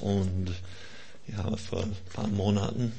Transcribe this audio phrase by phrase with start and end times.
[0.00, 0.52] und
[1.26, 2.92] ich habe vor ein paar Monaten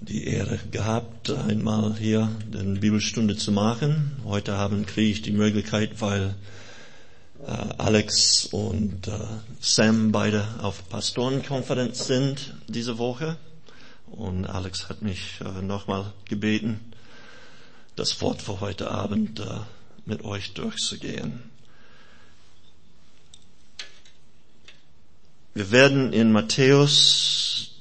[0.00, 4.12] die Ehre gehabt, einmal hier eine Bibelstunde zu machen.
[4.24, 6.34] Heute Abend kriege ich die Möglichkeit, weil
[7.46, 9.18] äh, Alex und äh,
[9.60, 13.36] Sam beide auf Pastorenkonferenz sind diese Woche.
[14.06, 16.80] Und Alex hat mich äh, nochmal gebeten,
[17.96, 19.44] das Wort für heute Abend äh,
[20.06, 21.42] mit euch durchzugehen.
[25.52, 27.72] Wir werden in Matthäus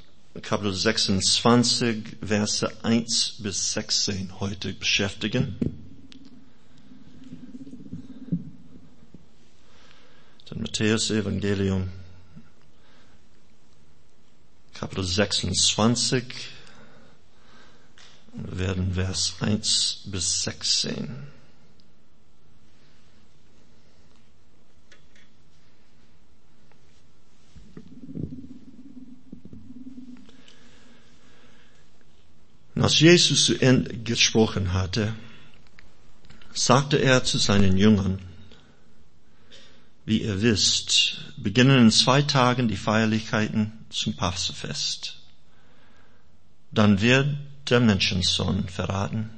[0.41, 5.55] Kapitel 26, Verse 1 bis 16 heute beschäftigen.
[10.48, 11.90] Das Matthäus Evangelium
[14.73, 16.23] Kapitel 26
[18.34, 21.27] wir werden Vers 1 bis 16.
[32.84, 35.13] als Jesus zu Ende gesprochen hatte,
[36.54, 38.20] sagte er zu seinen Jüngern,
[40.05, 45.18] wie ihr wisst, beginnen in zwei Tagen die Feierlichkeiten zum Passafest.
[46.72, 47.38] Dann wird
[47.70, 49.30] der Menschensohn verraten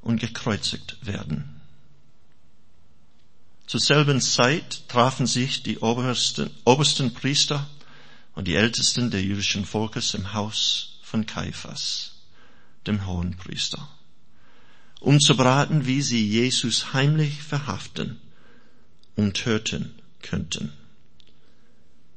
[0.00, 1.60] und gekreuzigt werden.
[3.66, 7.66] Zur selben Zeit trafen sich die obersten, obersten Priester
[8.34, 12.13] und die Ältesten der jüdischen Volkes im Haus von Kaiphas
[12.86, 13.88] dem hohen Priester,
[15.00, 18.20] um zu beraten, wie sie Jesus heimlich verhaften
[19.16, 20.72] und töten könnten.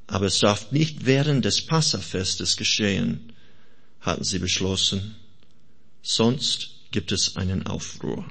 [0.06, 3.32] Aber es darf nicht während des Passafestes geschehen,
[4.00, 5.16] hatten sie beschlossen,
[6.02, 8.26] sonst gibt es einen Aufruhr.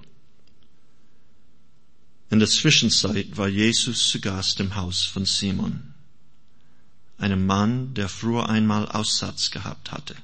[2.29, 5.93] In der Zwischenzeit war Jesus zu Gast im Haus von Simon,
[7.17, 10.15] einem Mann, der früher einmal Aussatz gehabt hatte.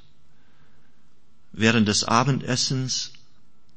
[1.54, 3.14] Während des Abendessens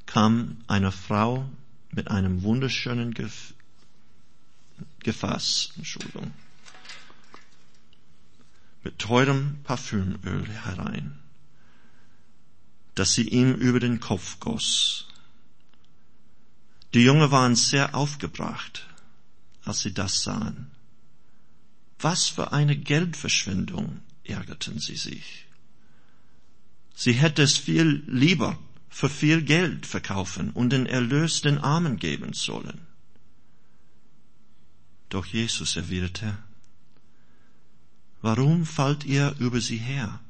[0.07, 1.47] kam eine Frau
[1.91, 3.53] mit einem wunderschönen Gef
[5.01, 6.33] Gefäß, Entschuldigung,
[8.83, 11.19] mit teurem Parfümöl herein,
[12.95, 15.07] das sie ihm über den Kopf goss.
[16.93, 18.87] Die Jungen waren sehr aufgebracht,
[19.65, 20.71] als sie das sahen.
[21.99, 25.46] Was für eine Geldverschwendung, ärgerten sie sich.
[26.99, 28.59] Sie hätte es viel lieber
[28.89, 32.81] für viel Geld verkaufen und den Erlös den Armen geben sollen.
[35.11, 36.39] Doch Jesus erwiderte,
[38.23, 40.21] Warum fallt ihr über sie her?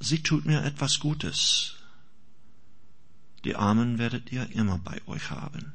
[0.00, 1.76] Sie tut mir etwas Gutes.
[3.44, 5.72] Die Armen werdet ihr immer bei euch haben.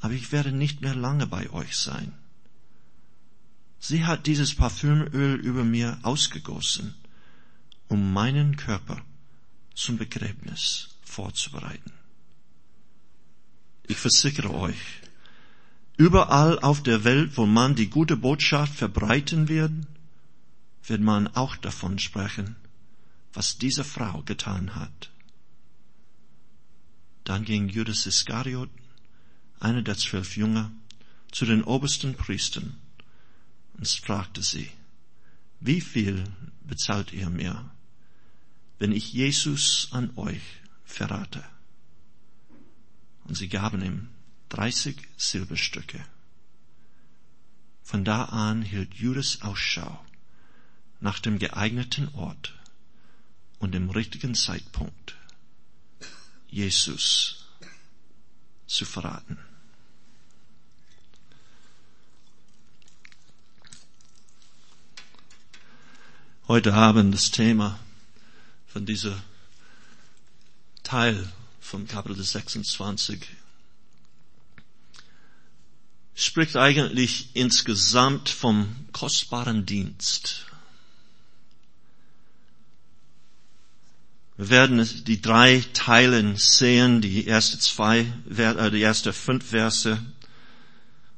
[0.00, 2.12] Aber ich werde nicht mehr lange bei euch sein.
[3.78, 6.96] Sie hat dieses Parfümöl über mir ausgegossen
[7.92, 9.04] um meinen Körper
[9.74, 11.92] zum Begräbnis vorzubereiten.
[13.86, 15.02] Ich versichere euch,
[15.98, 19.72] überall auf der Welt, wo man die gute Botschaft verbreiten wird,
[20.84, 22.56] wird man auch davon sprechen,
[23.34, 25.10] was diese Frau getan hat.
[27.24, 28.70] Dann ging Judas Iskariot,
[29.60, 30.72] einer der zwölf Jünger,
[31.30, 32.74] zu den obersten Priestern
[33.74, 34.70] und fragte sie,
[35.60, 36.24] wie viel
[36.64, 37.70] bezahlt ihr mir
[38.82, 40.42] wenn ich Jesus an euch
[40.84, 41.44] verrate.
[43.22, 44.08] Und sie gaben ihm
[44.48, 46.04] 30 Silberstücke.
[47.84, 50.04] Von da an hielt Judas Ausschau
[50.98, 52.54] nach dem geeigneten Ort
[53.60, 55.14] und dem richtigen Zeitpunkt,
[56.48, 57.46] Jesus
[58.66, 59.38] zu verraten.
[66.48, 67.78] Heute Abend das Thema
[68.72, 69.22] von dieser
[70.82, 73.20] Teil vom Kapitel 26
[76.14, 80.46] spricht eigentlich insgesamt vom kostbaren Dienst.
[84.38, 90.02] Wir werden die drei Teilen sehen, die erste zwei, äh, die erste fünf Verse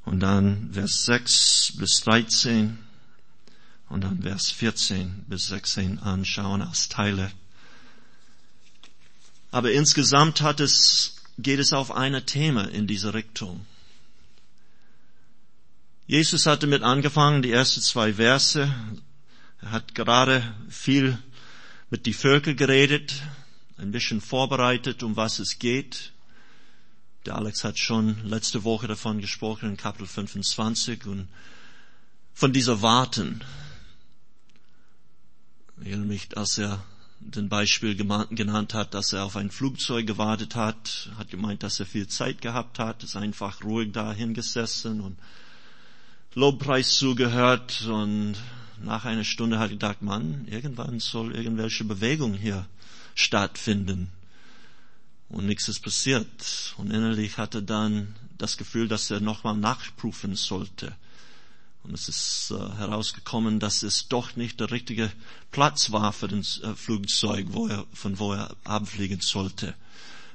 [0.04, 2.78] und dann Vers 6 bis 13
[3.88, 7.30] und dann Vers 14 bis 16 anschauen als Teile
[9.54, 13.64] aber insgesamt hat es, geht es auf ein Thema in diese Richtung.
[16.08, 18.68] Jesus hatte mit angefangen, die ersten zwei Verse.
[19.60, 21.16] Er hat gerade viel
[21.88, 23.22] mit die Völker geredet,
[23.78, 26.10] ein bisschen vorbereitet, um was es geht.
[27.24, 31.28] Der Alex hat schon letzte Woche davon gesprochen in Kapitel 25 und
[32.32, 33.40] von dieser Warten.
[35.80, 36.84] Ich erinnere mich, als er
[37.24, 41.86] den Beispiel genannt hat, dass er auf ein Flugzeug gewartet hat, hat gemeint, dass er
[41.86, 45.16] viel Zeit gehabt hat, ist einfach ruhig da hingesessen und
[46.34, 48.34] Lobpreis zugehört und
[48.82, 52.66] nach einer Stunde hat er gedacht, Mann, irgendwann soll irgendwelche Bewegung hier
[53.14, 54.10] stattfinden.
[55.28, 56.74] Und nichts ist passiert.
[56.76, 60.94] Und innerlich hatte dann das Gefühl, dass er nochmal nachprüfen sollte.
[61.84, 65.12] Und es ist äh, herausgekommen, dass es doch nicht der richtige
[65.50, 69.74] Platz war für das äh, Flugzeug, wo er, von wo er abfliegen sollte.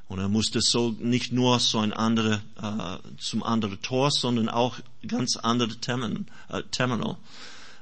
[0.08, 4.80] Und er musste so nicht nur so ein andere äh, zum anderen Tor, sondern auch
[5.08, 7.18] ganz andere Termin, äh, Terminal.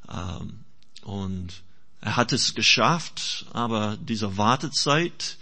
[0.10, 0.60] Ähm,
[1.04, 1.62] und
[2.00, 5.38] er hat es geschafft, aber diese Wartezeit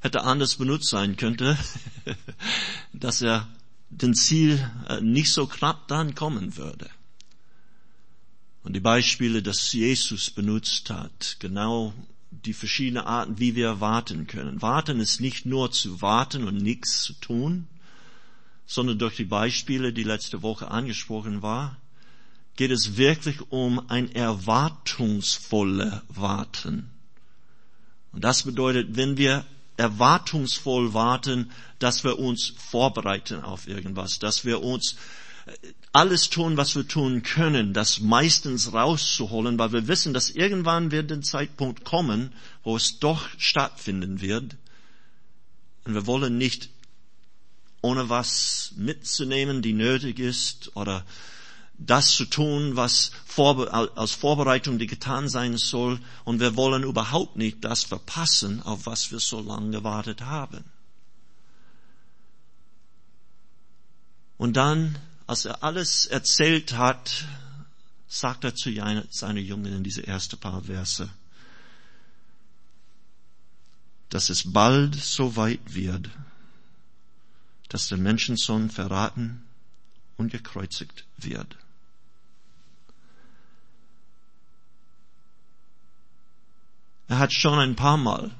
[0.00, 1.58] hätte anders benutzt sein könnte,
[2.92, 3.48] dass er
[3.88, 6.90] den Ziel äh, nicht so knapp dann kommen würde.
[8.70, 11.92] Und die Beispiele, dass Jesus benutzt hat, genau
[12.30, 14.62] die verschiedenen Arten, wie wir warten können.
[14.62, 17.66] Warten ist nicht nur zu warten und nichts zu tun,
[18.66, 21.78] sondern durch die Beispiele, die letzte Woche angesprochen war,
[22.54, 26.90] geht es wirklich um ein erwartungsvolle Warten.
[28.12, 29.44] Und das bedeutet, wenn wir
[29.78, 31.50] erwartungsvoll warten,
[31.80, 34.94] dass wir uns vorbereiten auf irgendwas, dass wir uns
[35.92, 41.10] alles tun, was wir tun können, das meistens rauszuholen, weil wir wissen, dass irgendwann wird
[41.10, 42.32] der Zeitpunkt kommen,
[42.62, 44.56] wo es doch stattfinden wird.
[45.84, 46.70] Und wir wollen nicht
[47.82, 51.04] ohne was mitzunehmen, die nötig ist, oder
[51.78, 55.98] das zu tun, was aus Vorbereitung die getan sein soll.
[56.24, 60.64] Und wir wollen überhaupt nicht das verpassen, auf was wir so lange gewartet haben.
[64.36, 64.98] Und dann,
[65.30, 67.24] als er alles erzählt hat,
[68.08, 68.68] sagt er zu
[69.10, 71.08] seinen Jungen in diese ersten paar Verse,
[74.08, 76.10] dass es bald so weit wird,
[77.68, 79.44] dass der Menschensohn verraten
[80.16, 81.56] und gekreuzigt wird.
[87.06, 88.32] Er hat schon ein paar Mal,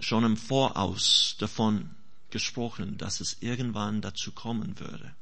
[0.00, 1.88] schon im Voraus davon
[2.28, 5.14] gesprochen, dass es irgendwann dazu kommen würde,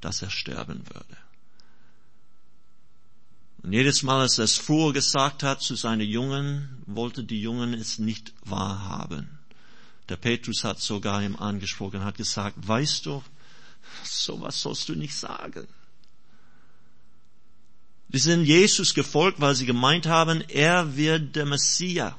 [0.00, 1.16] dass er sterben würde.
[3.62, 7.74] Und jedes Mal, als er es früher gesagt hat zu seinen Jungen, wollte die Jungen
[7.74, 9.38] es nicht wahrhaben.
[10.08, 13.22] Der Petrus hat sogar ihm angesprochen, hat gesagt, weißt du,
[14.04, 15.66] sowas sollst du nicht sagen.
[18.08, 22.14] Die sind Jesus gefolgt, weil sie gemeint haben, er wird der Messias.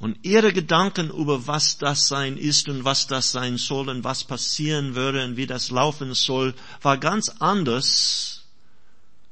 [0.00, 4.24] Und ihre Gedanken über was das sein ist und was das sein soll und was
[4.24, 8.44] passieren würde und wie das laufen soll, war ganz anders,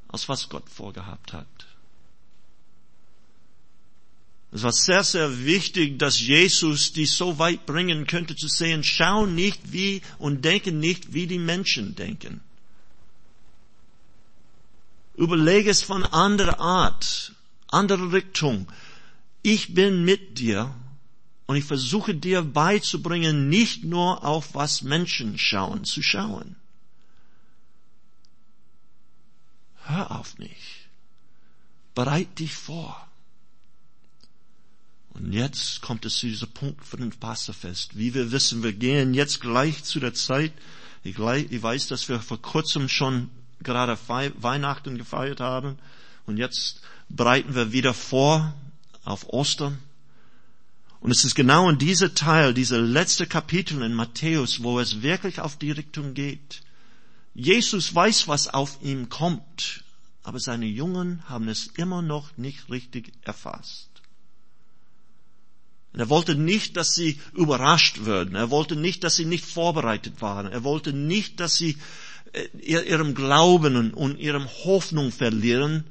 [0.08, 1.46] als was Gott vorgehabt hat.
[4.52, 9.24] Es war sehr, sehr wichtig, dass Jesus die so weit bringen könnte zu sehen, schau
[9.24, 12.42] nicht wie und denke nicht wie die Menschen denken.
[15.16, 17.32] Überlege es von anderer Art,
[17.68, 18.68] anderer Richtung.
[19.42, 20.74] Ich bin mit dir
[21.46, 26.56] und ich versuche dir beizubringen, nicht nur auf was Menschen schauen, zu schauen.
[29.84, 30.88] Hör auf mich.
[31.94, 33.08] Bereit dich vor.
[35.14, 37.96] Und jetzt kommt es zu diesem Punkt für den Passafest.
[37.96, 40.52] Wie wir wissen, wir gehen jetzt gleich zu der Zeit.
[41.02, 43.30] Ich, weiß, dass wir vor kurzem schon
[43.62, 45.78] gerade Weihnachten gefeiert haben
[46.26, 48.54] und jetzt bereiten wir wieder vor
[49.08, 49.78] auf Ostern.
[51.00, 55.40] Und es ist genau in dieser Teil, dieser letzte Kapitel in Matthäus, wo es wirklich
[55.40, 56.62] auf die Richtung geht.
[57.34, 59.84] Jesus weiß, was auf ihm kommt,
[60.24, 63.88] aber seine Jungen haben es immer noch nicht richtig erfasst.
[65.92, 68.34] er wollte nicht, dass sie überrascht würden.
[68.34, 70.46] Er wollte nicht, dass sie nicht vorbereitet waren.
[70.46, 71.78] Er wollte nicht, dass sie
[72.32, 75.84] äh, ihrem Glauben und ihrem Hoffnung verlieren.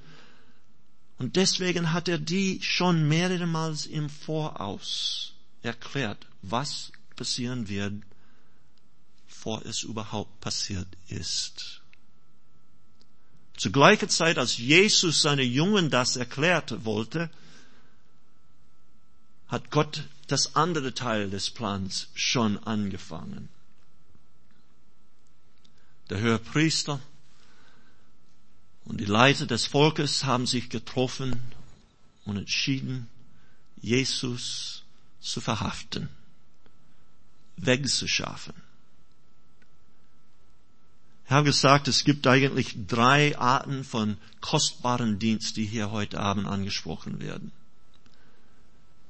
[1.18, 5.34] Und deswegen hat er die schon mehrere Mal im Voraus
[5.64, 8.04] erklärt, was passieren wird,
[9.28, 11.82] bevor es überhaupt passiert ist.
[13.56, 17.32] Zu gleicher Zeit, als Jesus seine Jungen das erklärte wollte,
[19.48, 23.50] hat Gott das andere Teil des Plans schon angefangen.
[26.10, 27.00] Der Höherpriester
[28.88, 31.42] und die Leiter des Volkes haben sich getroffen
[32.26, 33.10] und entschieden,
[33.82, 34.84] Jesus
[35.20, 36.08] zu verhaften,
[37.58, 38.54] wegzuschaffen.
[41.26, 46.48] Ich habe gesagt, es gibt eigentlich drei Arten von kostbaren Dienst, die hier heute Abend
[46.48, 47.52] angesprochen werden.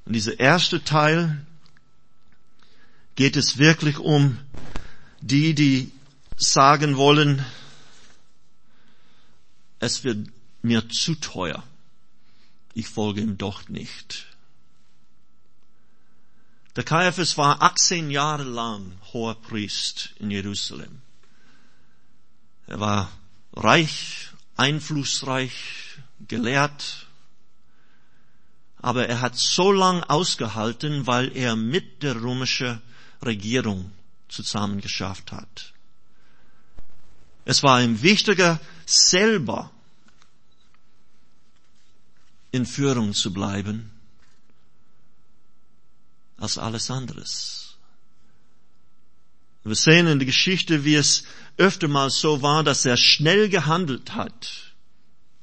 [0.04, 1.46] Und dieser erste Teil
[3.14, 4.38] geht es wirklich um
[5.20, 5.92] die, die
[6.36, 7.44] sagen wollen,
[9.80, 10.28] es wird
[10.62, 11.62] mir zu teuer.
[12.74, 14.26] Ich folge ihm doch nicht.
[16.76, 21.00] Der Kaiaphas war 18 Jahre lang hoher Priest in Jerusalem.
[22.66, 23.10] Er war
[23.52, 27.06] reich, einflussreich, gelehrt,
[28.80, 32.80] aber er hat so lang ausgehalten, weil er mit der römischen
[33.24, 33.90] Regierung
[34.28, 35.72] zusammen geschafft hat.
[37.44, 39.70] Es war ihm wichtiger, selber
[42.50, 43.90] in Führung zu bleiben,
[46.38, 47.76] als alles anderes.
[49.64, 51.24] Wir sehen in der Geschichte, wie es
[51.58, 54.72] öfter mal so war, dass er schnell gehandelt hat.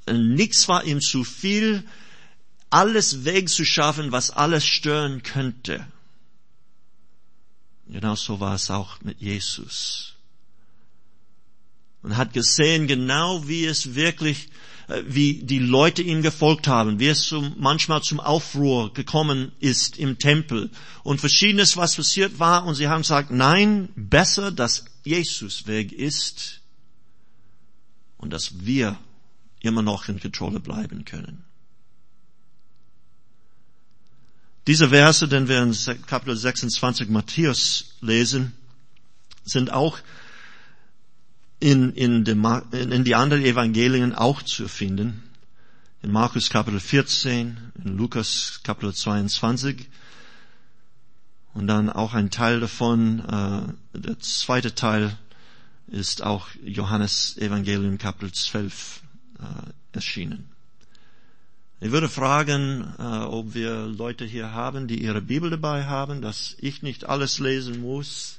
[0.08, 1.88] Nichts war ihm zu viel,
[2.72, 5.86] alles wegzuschaffen, was alles stören könnte.
[7.88, 10.15] Genau so war es auch mit Jesus.
[12.06, 14.50] Und hat gesehen, genau wie es wirklich
[14.88, 19.98] äh, wie die Leute ihm gefolgt haben, wie es zum, manchmal zum Aufruhr gekommen ist
[19.98, 20.70] im Tempel
[21.02, 26.62] und verschiedenes, was passiert war und sie haben gesagt, nein, besser, dass Jesus weg ist
[28.18, 29.00] und dass wir
[29.62, 31.44] immer noch in Kontrolle bleiben können.
[34.68, 38.54] Diese Verse, den wir in Kapitel 26 Matthäus lesen,
[39.44, 39.98] sind auch
[41.66, 45.24] in, in, dem, in die anderen Evangelien auch zu finden.
[46.04, 49.90] In Markus Kapitel 14, in Lukas Kapitel 22
[51.56, 55.18] und dann auch ein Teil davon, äh, der zweite Teil
[55.88, 59.02] ist auch Johannes Evangelium Kapitel 12
[59.40, 60.48] äh, erschienen.
[61.80, 66.56] Ich würde fragen, äh, ob wir Leute hier haben, die ihre Bibel dabei haben, dass
[66.60, 68.38] ich nicht alles lesen muss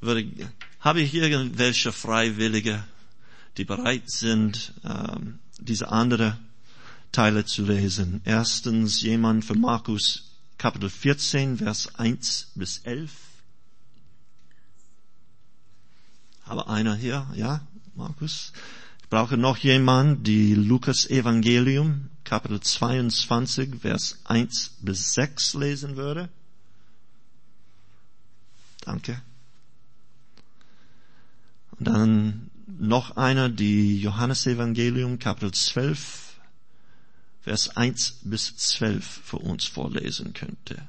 [0.00, 0.26] würde,
[0.84, 2.84] habe ich irgendwelche Freiwillige,
[3.56, 6.38] die bereit sind, ähm, diese andere
[7.10, 8.20] Teile zu lesen.
[8.24, 13.10] Erstens jemand für Markus Kapitel 14, Vers 1 bis 11.
[16.44, 18.52] Aber einer hier, ja, Markus.
[19.02, 26.28] Ich brauche noch jemand, die Lukas Evangelium, Kapitel 22, Vers 1 bis 6 lesen würde.
[28.82, 29.22] Danke.
[31.78, 36.40] Und dann noch einer, die Johannesevangelium Kapitel 12,
[37.40, 40.88] Vers 1 bis 12 für uns vorlesen könnte.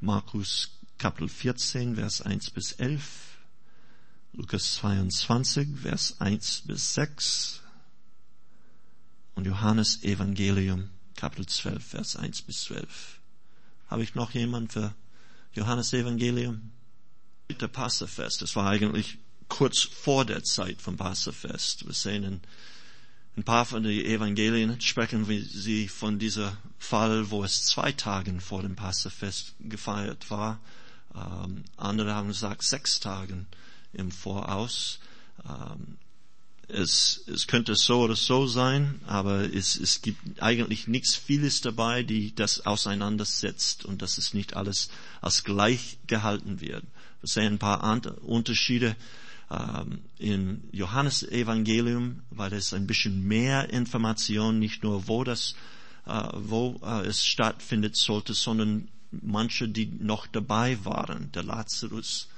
[0.00, 3.02] Markus Kapitel 14, Vers 1 bis 11,
[4.34, 7.62] Lukas 22, Vers 1 bis 6,
[9.36, 13.20] und Johannes Evangelium Kapitel 12, Vers 1 bis 12.
[13.88, 14.94] Habe ich noch jemand für
[15.54, 16.72] Johannes Evangelium?
[17.60, 21.86] Der Passafest, das war eigentlich kurz vor der Zeit vom Passafest.
[21.86, 22.40] Wir sehen in
[23.36, 28.62] ein paar von den Evangelien sprechen sie von dieser Fall, wo es zwei Tagen vor
[28.62, 30.58] dem Passafest gefeiert war.
[31.14, 33.46] Ähm, andere haben gesagt sechs Tagen
[33.92, 34.98] im Voraus.
[35.46, 35.98] Ähm,
[36.68, 42.02] es, es könnte so oder so sein, aber es, es gibt eigentlich nichts vieles dabei,
[42.02, 46.84] die das auseinandersetzt und dass es nicht alles als gleich gehalten wird.
[47.20, 47.82] Wir sehen ein paar
[48.22, 48.96] Unterschiede
[49.50, 55.54] ähm, im Johannesevangelium, weil es ein bisschen mehr Information, nicht nur wo das,
[56.06, 62.28] äh, wo äh, es stattfindet sollte, sondern manche, die noch dabei waren, der Lazarus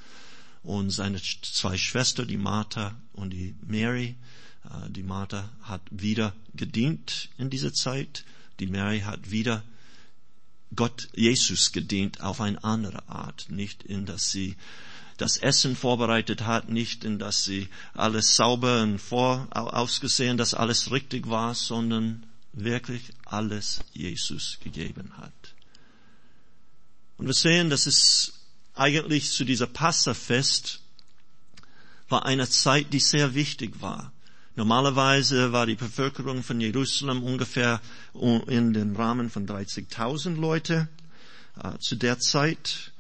[0.69, 4.17] und seine zwei Schwestern, die Martha und die Mary.
[4.65, 8.27] Äh, die Martha hat wieder gedient in dieser Zeit.
[8.61, 9.65] Die Mary hat wieder
[10.77, 13.47] Gott, Jesus gedient auf eine andere Art.
[13.49, 14.57] Nicht in, dass sie
[15.17, 20.91] das Essen vorbereitet hat, nicht in, dass sie alles sauber und vor, ausgesehen, dass alles
[20.91, 25.33] richtig war, sondern wirklich alles Jesus gegeben hat.
[27.17, 28.38] Und wir sehen, dass es
[28.79, 30.81] eigentlich zu dieser Passafest
[32.09, 34.13] war eine Zeit, die sehr wichtig war.
[34.57, 37.81] Normalerweise war die Bevölkerung von Jerusalem ungefähr
[38.47, 40.89] in dem Rahmen von 30.000 Leute
[41.63, 42.93] äh, zu der Zeit.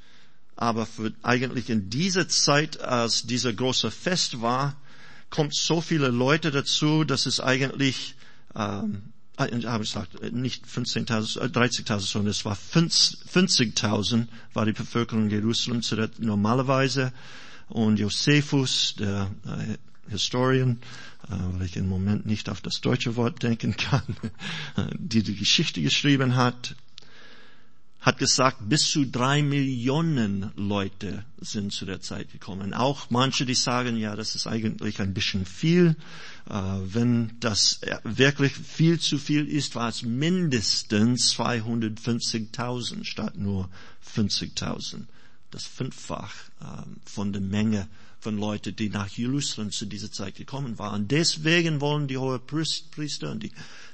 [0.54, 4.76] Aber für, eigentlich in dieser Zeit, als dieser große Fest war,
[5.30, 8.14] kommt so viele Leute dazu, dass es eigentlich
[8.54, 14.66] ähm, äh, habe ich gesagt, äh, nicht 15.000, 30.000, äh, sondern es war 50.000 war
[14.66, 17.12] die Bevölkerung Jerusalem zu der, normalerweise.
[17.68, 20.78] Und Josephus, der äh, Historian,
[21.28, 24.16] weil ich im Moment nicht auf das deutsche Wort denken kann,
[24.94, 26.76] die die Geschichte geschrieben hat,
[28.08, 32.72] hat gesagt, bis zu drei Millionen Leute sind zu der Zeit gekommen.
[32.72, 35.94] Auch manche, die sagen, ja, das ist eigentlich ein bisschen viel.
[36.48, 43.68] Äh, wenn das wirklich viel zu viel ist, war es mindestens 250.000 statt nur
[44.16, 45.02] 50.000.
[45.50, 47.88] Das fünffach ähm, von der Menge
[48.20, 51.08] von Leuten, die nach Jerusalem zu dieser Zeit gekommen waren.
[51.08, 53.52] Deswegen wollen die hohen Priester und die,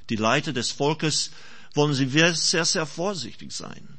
[0.08, 1.32] die Leiter des Volkes
[1.74, 3.98] wollen sie sehr, sehr vorsichtig sein.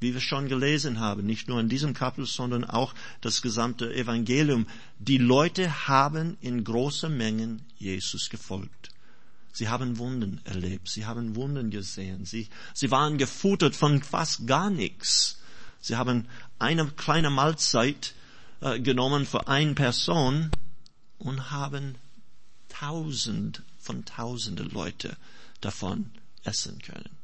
[0.00, 4.66] Wie wir schon gelesen haben, nicht nur in diesem Kapitel, sondern auch das gesamte Evangelium.
[4.98, 8.88] Die Leute haben in großen Mengen Jesus gefolgt.
[9.52, 14.70] Sie haben Wunden erlebt, sie haben Wunden gesehen, sie, sie waren gefuttert von fast gar
[14.70, 15.38] nichts.
[15.80, 16.28] Sie haben
[16.58, 18.14] eine kleine Mahlzeit
[18.60, 20.50] äh, genommen für eine Person
[21.18, 21.96] und haben
[22.68, 25.16] tausend von tausende Leute
[25.60, 26.10] davon
[26.44, 27.19] essen können.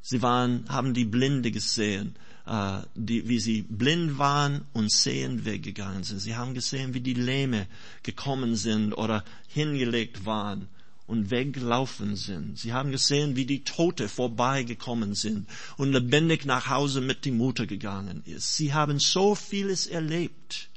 [0.00, 6.04] Sie waren, haben die Blinde gesehen, äh, die, wie sie blind waren und sehend weggegangen
[6.04, 6.20] sind.
[6.20, 7.66] Sie haben gesehen, wie die Lähme
[8.02, 10.68] gekommen sind oder hingelegt waren
[11.06, 12.58] und weggelaufen sind.
[12.58, 17.66] Sie haben gesehen, wie die Tote vorbeigekommen sind und lebendig nach Hause mit die Mutter
[17.66, 18.56] gegangen ist.
[18.56, 20.68] Sie haben so vieles erlebt.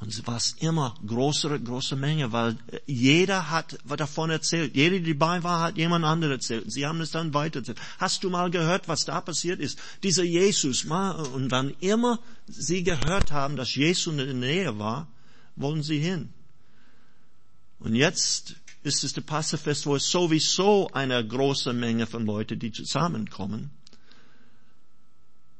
[0.00, 4.76] Und es war immer größere, große Menge, weil jeder hat davon erzählt.
[4.76, 6.70] Jeder, die dabei war, hat jemand anderes erzählt.
[6.70, 7.80] Sie haben es dann weiter erzählt.
[7.98, 9.78] Hast du mal gehört, was da passiert ist?
[10.04, 15.08] Dieser Jesus, und wann immer sie gehört haben, dass Jesus in der Nähe war,
[15.56, 16.32] wollen sie hin.
[17.80, 22.70] Und jetzt ist es der Passafest, wo es sowieso eine große Menge von Leuten, die
[22.70, 23.70] zusammenkommen,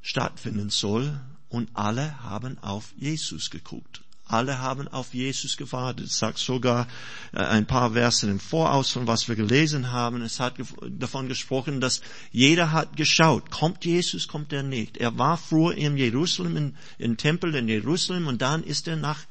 [0.01, 1.21] stattfinden soll.
[1.49, 4.03] Und alle haben auf Jesus geguckt.
[4.29, 6.07] Alle haben auf Jesus gewartet.
[6.07, 6.87] Es sagt sogar
[7.33, 10.21] äh, ein paar Verse im Voraus von was wir gelesen haben.
[10.23, 10.55] Es hat
[10.87, 13.51] davon gesprochen, dass jeder hat geschaut.
[13.51, 14.99] Kommt Jesus, kommt er nicht?
[14.99, 19.25] Er war früher in Jerusalem, in, im Tempel in Jerusalem und dann ist er nach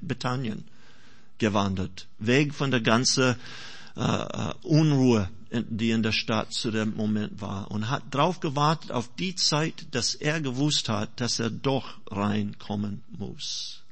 [0.00, 0.64] Bethanien
[1.38, 2.06] gewandert.
[2.20, 3.34] Weg von der ganzen
[3.96, 8.92] äh, äh Unruhe, die in der Stadt zu dem Moment war und hat darauf gewartet
[8.92, 13.83] auf die Zeit, dass er gewusst hat, dass er doch reinkommen muss.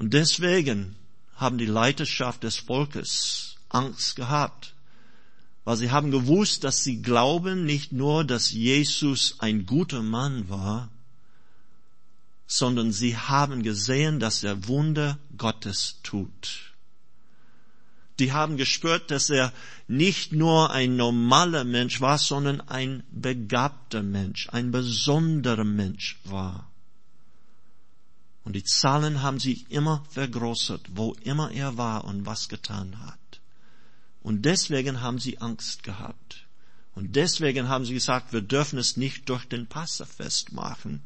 [0.00, 0.96] Und deswegen
[1.34, 4.72] haben die Leiterschaft des Volkes Angst gehabt,
[5.64, 10.88] weil sie haben gewusst, dass sie glauben nicht nur, dass Jesus ein guter Mann war,
[12.46, 16.72] sondern sie haben gesehen, dass er Wunder Gottes tut.
[18.20, 19.52] Die haben gespürt, dass er
[19.86, 26.69] nicht nur ein normaler Mensch war, sondern ein begabter Mensch, ein besonderer Mensch war.
[28.44, 33.18] Und die Zahlen haben sich immer vergrößert, wo immer er war und was getan hat.
[34.22, 36.46] Und deswegen haben sie Angst gehabt.
[36.94, 41.02] Und deswegen haben sie gesagt, wir dürfen es nicht durch den Passafest machen.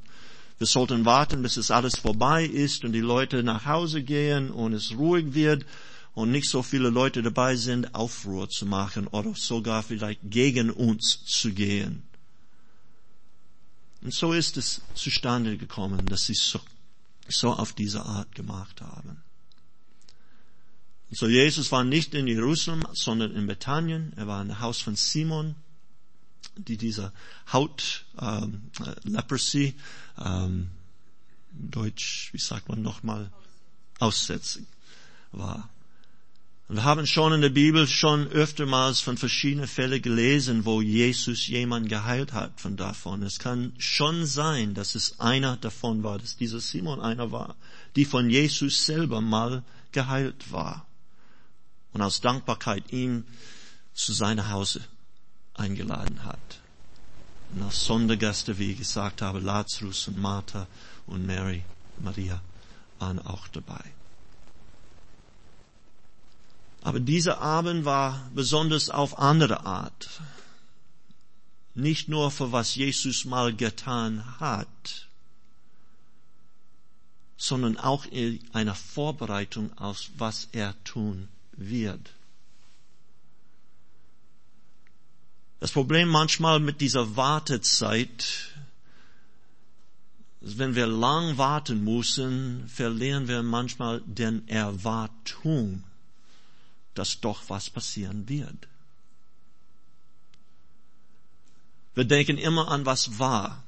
[0.58, 4.72] Wir sollten warten, bis es alles vorbei ist und die Leute nach Hause gehen und
[4.72, 5.66] es ruhig wird
[6.14, 11.24] und nicht so viele Leute dabei sind, Aufruhr zu machen oder sogar vielleicht gegen uns
[11.24, 12.04] zu gehen.
[14.02, 16.34] Und so ist es zustande gekommen, dass sie
[17.28, 19.22] so auf diese Art gemacht haben.
[21.10, 24.12] So Jesus war nicht in Jerusalem, sondern in Bethanien.
[24.16, 25.54] Er war in dem Haus von Simon,
[26.56, 27.12] die dieser
[27.52, 29.74] Haut ähm, äh, Leprosy,
[30.18, 30.70] ähm,
[31.52, 33.30] Deutsch, wie sagt man nochmal,
[34.00, 34.66] Aussetzung
[35.30, 35.68] war.
[36.66, 41.90] Wir haben schon in der Bibel schon öftermals von verschiedenen Fällen gelesen, wo Jesus jemand
[41.90, 43.22] geheilt hat von davon.
[43.22, 47.54] Es kann schon sein, dass es einer davon war, dass dieser Simon einer war,
[47.96, 50.86] die von Jesus selber mal geheilt war
[51.92, 53.26] und aus Dankbarkeit ihn
[53.92, 54.80] zu seinem Hause
[55.52, 56.60] eingeladen hat.
[57.54, 60.66] Und als Sondergäste, wie ich gesagt habe, Lazarus und Martha
[61.06, 61.62] und Mary,
[62.00, 62.40] Maria
[62.98, 63.84] waren auch dabei.
[66.84, 70.20] Aber dieser Abend war besonders auf andere Art.
[71.74, 75.08] Nicht nur für was Jesus mal getan hat,
[77.38, 82.12] sondern auch in einer Vorbereitung auf was er tun wird.
[85.60, 88.50] Das Problem manchmal mit dieser Wartezeit,
[90.42, 95.82] wenn wir lang warten müssen, verlieren wir manchmal den Erwartung
[96.94, 98.68] dass doch was passieren wird.
[101.94, 103.62] Wir denken immer an was war.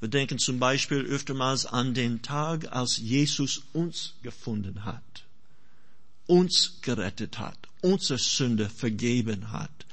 [0.00, 5.24] Wir denken zum Beispiel öftermals an den Tag, als Jesus uns gefunden hat,
[6.26, 9.86] uns gerettet hat, unsere Sünde vergeben hat,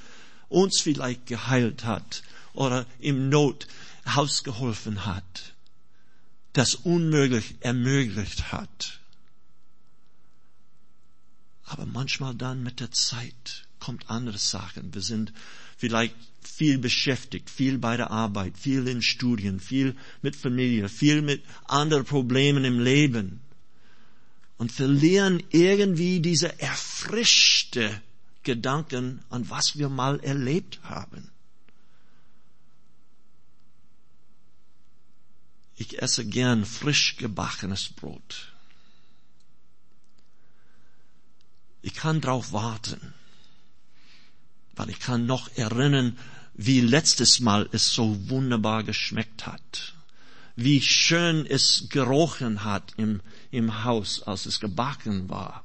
[0.50, 3.68] uns vielleicht geheilt hat oder im Not
[4.04, 5.54] ausgeholfen hat,
[6.54, 9.01] das unmöglich ermöglicht hat.
[11.72, 14.94] Aber manchmal dann mit der Zeit kommt andere Sachen.
[14.94, 15.32] Wir sind
[15.78, 21.46] vielleicht viel beschäftigt, viel bei der Arbeit, viel in Studien, viel mit Familie, viel mit
[21.64, 23.40] anderen Problemen im Leben
[24.58, 28.02] und verlieren irgendwie diese erfrischte
[28.44, 31.32] Gedanken an was wir mal erlebt haben.
[35.78, 38.51] Ich esse gern frisch gebackenes Brot.
[41.82, 43.14] Ich kann drauf warten,
[44.76, 46.18] weil ich kann noch erinnern,
[46.54, 49.94] wie letztes Mal es so wunderbar geschmeckt hat,
[50.56, 55.64] wie schön es gerochen hat im, im Haus, als es gebacken war,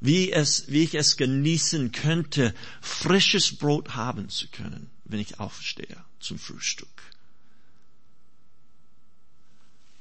[0.00, 5.96] wie es, wie ich es genießen könnte, frisches Brot haben zu können, wenn ich aufstehe
[6.20, 6.88] zum Frühstück.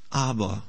[0.10, 0.64] Aber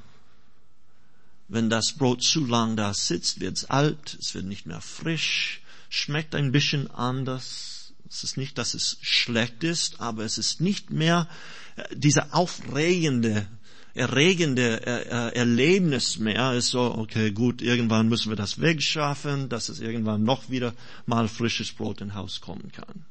[1.48, 5.62] wenn das Brot zu lang da sitzt, wird es alt, es wird nicht mehr frisch,
[5.88, 7.94] schmeckt ein bisschen anders.
[8.08, 11.28] Es ist nicht, dass es schlecht ist, aber es ist nicht mehr
[11.76, 13.46] äh, diese aufregende,
[13.94, 16.52] erregende äh, äh, Erlebnis mehr.
[16.52, 20.74] Es ist so, okay, gut, irgendwann müssen wir das wegschaffen, dass es irgendwann noch wieder
[21.06, 23.04] mal frisches Brot ins Haus kommen kann.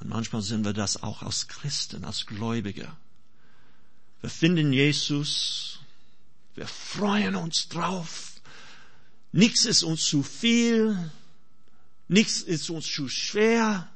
[0.00, 2.88] Und manchmal sind wir das auch als Christen, als Gläubige.
[4.20, 5.80] Wir finden Jesus,
[6.54, 8.40] wir freuen uns drauf.
[9.32, 11.10] Nichts ist uns zu viel,
[12.06, 13.90] nichts ist uns zu schwer,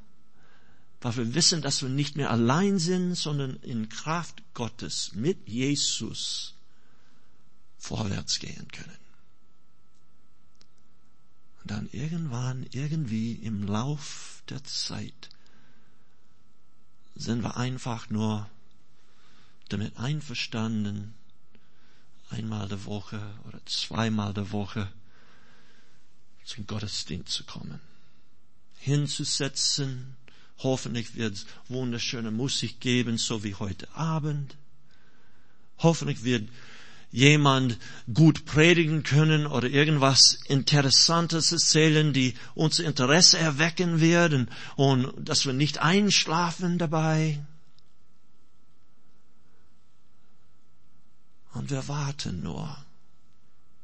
[1.00, 6.54] weil wir wissen, dass wir nicht mehr allein sind, sondern in Kraft Gottes mit Jesus
[7.78, 8.98] vorwärts gehen können.
[11.62, 15.28] Und dann irgendwann, irgendwie im Lauf der Zeit
[17.14, 18.50] sind wir einfach nur
[19.68, 21.14] damit einverstanden,
[22.30, 24.88] einmal der Woche oder zweimal der Woche
[26.44, 27.80] zum Gottesdienst zu kommen.
[28.78, 30.16] Hinzusetzen,
[30.58, 34.56] hoffentlich wird es wunderschöne Musik geben, so wie heute Abend.
[35.78, 36.48] Hoffentlich wird
[37.10, 37.78] jemand
[38.12, 45.52] gut predigen können oder irgendwas Interessantes erzählen, die unser Interesse erwecken werden und dass wir
[45.52, 47.40] nicht einschlafen dabei.
[51.58, 52.76] Und wir warten nur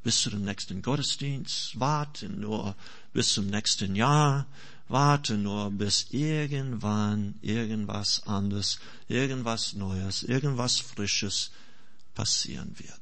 [0.04, 2.76] bis zu dem nächsten Gottesdienst, warten nur
[3.12, 4.46] bis zum nächsten Jahr,
[4.86, 11.50] warten nur bis irgendwann irgendwas anderes, irgendwas Neues, irgendwas Frisches
[12.14, 13.00] passieren wird.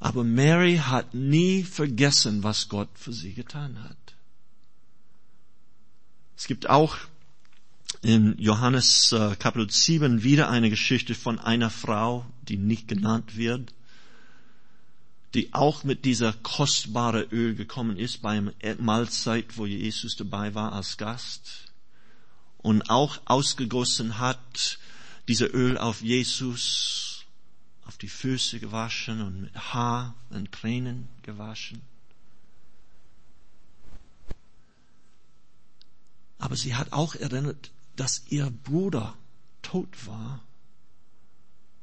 [0.00, 3.96] Aber Mary hat nie vergessen, was Gott für sie getan hat.
[6.36, 6.98] Es gibt auch
[8.00, 13.74] in Johannes äh, Kapitel 7 wieder eine Geschichte von einer Frau, die nicht genannt wird,
[15.34, 20.96] die auch mit dieser kostbare Öl gekommen ist beim Mahlzeit, wo Jesus dabei war als
[20.96, 21.72] Gast
[22.58, 24.78] und auch ausgegossen hat,
[25.28, 27.24] dieser Öl auf Jesus,
[27.84, 31.82] auf die Füße gewaschen und mit Haar und Tränen gewaschen.
[36.38, 39.16] Aber sie hat auch erinnert, dass ihr Bruder
[39.62, 40.42] tot war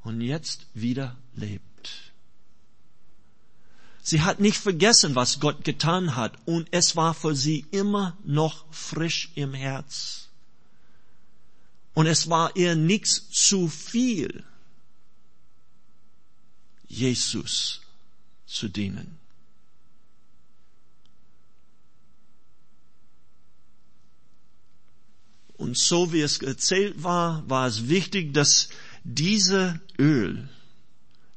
[0.03, 2.11] und jetzt wieder lebt.
[4.01, 8.65] Sie hat nicht vergessen, was Gott getan hat und es war für sie immer noch
[8.73, 10.29] frisch im Herz.
[11.93, 14.43] Und es war ihr nichts zu viel,
[16.87, 17.81] Jesus
[18.47, 19.19] zu dienen.
[25.59, 28.69] Und so wie es erzählt war, war es wichtig, dass
[29.03, 30.47] diese Öl,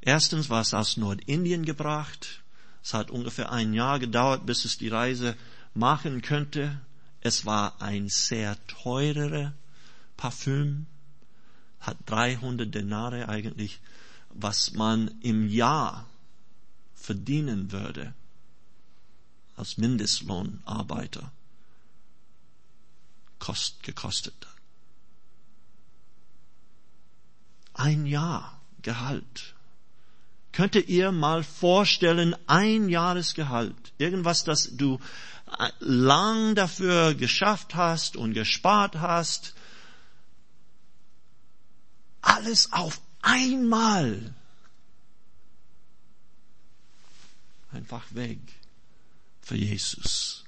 [0.01, 2.41] erstens war es aus Nordindien gebracht,
[2.85, 5.35] es hat ungefähr ein Jahr gedauert, bis es die Reise
[5.75, 6.81] machen könnte.
[7.21, 9.55] Es war ein sehr teurer
[10.17, 10.87] Parfüm,
[11.81, 13.81] hat 300 Denare eigentlich,
[14.31, 16.07] was man im Jahr
[16.95, 18.15] verdienen würde
[19.57, 21.33] als Mindestlohnarbeiter
[23.43, 24.47] kost, gekostet.
[27.75, 29.55] Ein Jahr Gehalt.
[30.53, 35.01] Könnte ihr mal vorstellen, ein Jahresgehalt, irgendwas, das du
[35.59, 39.55] äh, lang dafür geschafft hast und gespart hast,
[42.21, 44.35] alles auf einmal
[47.73, 48.41] einfach weg
[49.41, 50.42] für Jesus.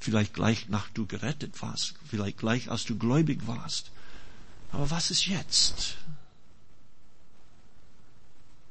[0.00, 3.90] Vielleicht gleich nach du gerettet warst, vielleicht gleich als du gläubig warst.
[4.72, 5.96] Aber was ist jetzt?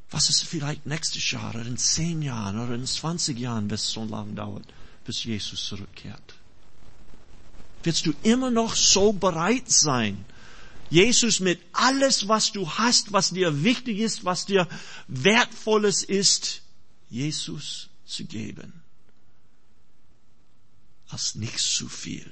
[0.09, 3.91] Was ist vielleicht nächstes Jahr oder in zehn Jahren oder in 20 Jahren, bis es
[3.91, 4.65] so lange dauert,
[5.05, 6.33] bis Jesus zurückkehrt?
[7.83, 10.25] Wirst du immer noch so bereit sein,
[10.89, 14.67] Jesus mit alles, was du hast, was dir wichtig ist, was dir
[15.07, 16.63] wertvolles ist,
[17.11, 18.81] Jesus zu geben?
[21.09, 22.31] Als nicht zu viel,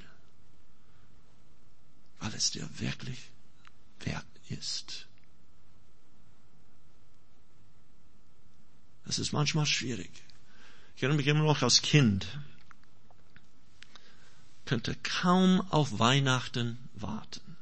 [2.20, 3.20] weil es dir wirklich
[4.00, 5.08] wert ist.
[9.06, 10.12] Das ist manchmal schwierig.
[10.96, 12.28] Ich erinnere mich immer noch als Kind,
[14.66, 17.56] könnte kaum auf Weihnachten warten.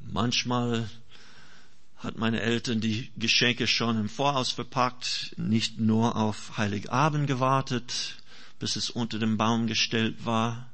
[0.00, 0.90] Manchmal
[1.96, 8.16] hat meine Eltern die Geschenke schon im Voraus verpackt, nicht nur auf Heiligabend gewartet,
[8.62, 10.70] bis es unter dem Baum gestellt war.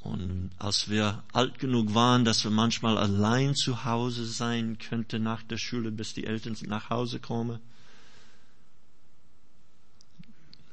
[0.00, 5.42] Und als wir alt genug waren, dass wir manchmal allein zu Hause sein könnten nach
[5.42, 7.58] der Schule, bis die Eltern nach Hause kommen,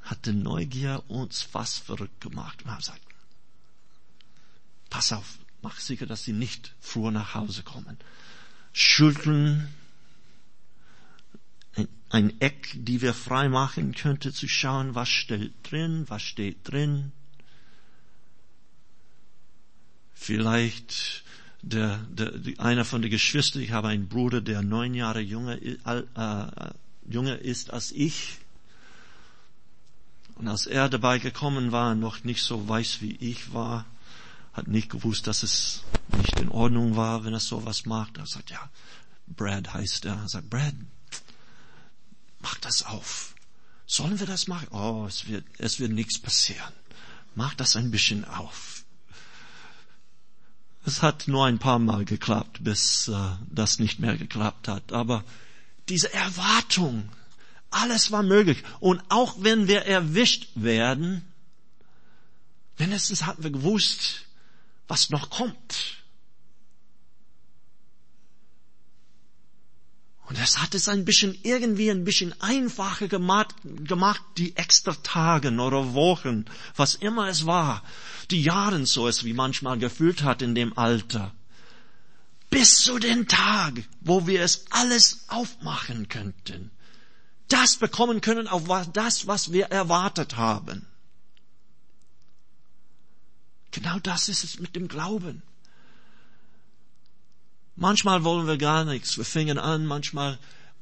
[0.01, 2.63] hat die Neugier uns fast verrückt gemacht.
[2.63, 3.01] Und haben gesagt,
[4.89, 7.97] pass auf, mach sicher, dass sie nicht früher nach Hause kommen.
[8.73, 9.73] Schütteln,
[12.09, 17.11] ein, Eck, die wir frei machen könnte, zu schauen, was steht drin, was steht drin
[20.21, 21.23] Vielleicht
[21.61, 26.73] der, der, einer von den Geschwistern, ich habe einen Bruder, der neun Jahre jünger, äh,
[27.09, 28.37] jünger ist als ich.
[30.35, 33.85] Und als er dabei gekommen war, noch nicht so weiß wie ich war,
[34.51, 35.83] hat nicht gewusst, dass es
[36.17, 38.17] nicht in Ordnung war, wenn er sowas macht.
[38.17, 38.69] Er sagt, ja,
[39.25, 40.15] Brad heißt er.
[40.15, 40.75] Er sagt, Brad,
[42.39, 43.35] mach das auf.
[43.85, 44.67] Sollen wir das machen?
[44.71, 46.73] Oh, es wird, es wird nichts passieren.
[47.35, 48.83] Mach das ein bisschen auf.
[50.85, 54.93] Es hat nur ein paar Mal geklappt, bis äh, das nicht mehr geklappt hat.
[54.93, 55.23] Aber
[55.87, 57.09] diese Erwartung,
[57.69, 58.63] alles war möglich.
[58.79, 61.25] Und auch wenn wir erwischt werden,
[62.77, 64.25] wenigstens hatten wir gewusst,
[64.87, 65.98] was noch kommt.
[70.29, 75.59] Und das hat es ein bisschen irgendwie ein bisschen einfacher gemacht, gemacht, die extra Tagen
[75.59, 77.81] oder Wochen, was immer es war,
[78.29, 81.33] die Jahren so es wie manchmal gefühlt hat in dem Alter.
[82.51, 86.69] Bis zu den Tag, wo wir es alles aufmachen könnten.
[87.47, 90.85] Das bekommen können auf das, was wir erwartet haben.
[93.71, 95.41] Genau das ist es mit dem Glauben.
[97.79, 99.17] Manchmal wollen wir gar nichts.
[99.17, 100.37] Wir fingen an, manchmal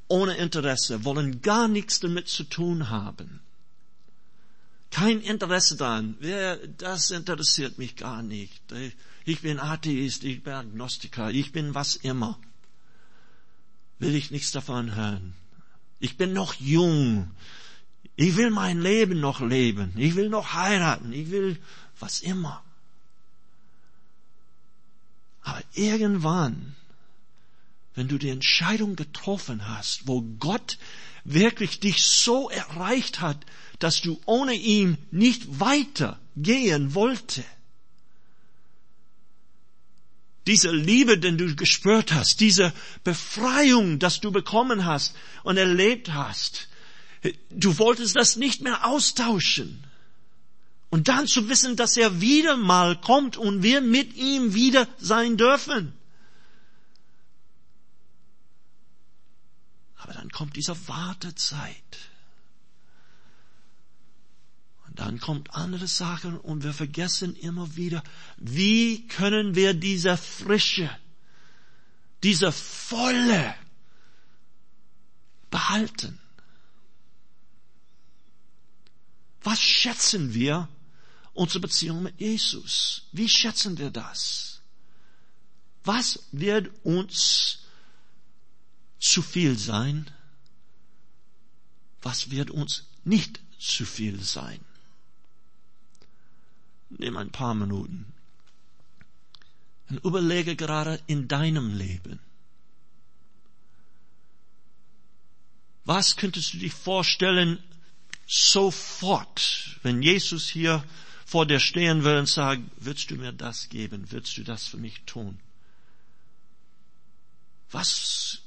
[0.08, 3.40] ohne Interesse, wollen gar nichts damit zu tun haben.
[4.90, 6.18] Kein Interesse daran.
[6.80, 8.64] Das interessiert mich gar nicht.
[9.26, 12.40] Ich bin Atheist, ich bin Agnostiker, ich bin was immer.
[14.00, 15.36] Will ich nichts davon hören.
[16.00, 17.30] Ich bin noch jung.
[18.16, 19.94] Ich will mein Leben noch leben.
[19.98, 21.14] Ich will noch heiraten.
[21.14, 21.60] Ich will
[22.00, 22.64] was immer.
[25.44, 26.76] Aber irgendwann
[27.98, 30.78] wenn du die Entscheidung getroffen hast, wo Gott
[31.24, 33.44] wirklich dich so erreicht hat,
[33.80, 37.44] dass du ohne ihn nicht weiter gehen wollte.
[40.46, 42.72] Diese Liebe, den du gespürt hast, diese
[43.04, 46.68] Befreiung, dass du bekommen hast und erlebt hast,
[47.50, 49.84] du wolltest das nicht mehr austauschen.
[50.92, 55.36] Und dann zu wissen, dass er wieder mal kommt und wir mit ihm wieder sein
[55.36, 55.97] dürfen.
[59.98, 61.98] Aber dann kommt diese Wartezeit.
[64.88, 68.04] Und dann kommt andere Sachen und wir vergessen immer wieder,
[68.38, 70.90] wie können wir diese Frische,
[72.24, 73.56] diese Volle
[75.50, 76.20] behalten?
[79.44, 80.68] Was schätzen wir
[81.34, 83.04] unsere Beziehung mit Jesus?
[83.12, 84.62] Wie schätzen wir das?
[85.84, 87.60] Was wird uns
[89.00, 90.10] zu viel sein?
[92.02, 94.60] Was wird uns nicht zu viel sein?
[96.90, 98.14] Nimm ein paar Minuten.
[99.90, 102.20] Und überlege gerade in deinem Leben.
[105.86, 107.64] Was könntest du dich vorstellen,
[108.28, 110.84] sofort, wenn Jesus hier
[111.26, 114.12] vor dir stehen würde und sagen, würdest du mir das geben?
[114.12, 115.40] Würdest du das für mich tun?
[117.72, 118.42] Was,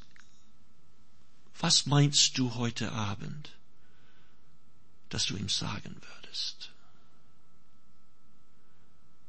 [1.60, 3.50] was meinst du heute Abend,
[5.10, 6.70] dass du ihm sagen würdest?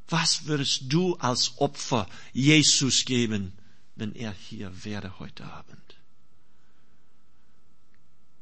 [0.08, 3.54] Was würdest du als Opfer Jesus geben,
[3.96, 5.96] wenn er hier wäre heute Abend?